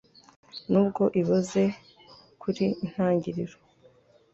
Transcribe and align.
nubwo 0.71 1.03
iboze 1.21 1.63
kuri 2.41 2.65
intangiriro 2.83 3.55